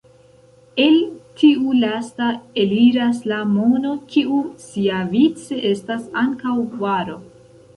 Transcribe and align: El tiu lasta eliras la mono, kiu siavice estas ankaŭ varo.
El 0.83 0.95
tiu 1.41 1.75
lasta 1.81 2.29
eliras 2.63 3.19
la 3.33 3.43
mono, 3.51 3.91
kiu 4.15 4.41
siavice 4.65 5.61
estas 5.73 6.09
ankaŭ 6.25 6.57
varo. 6.83 7.21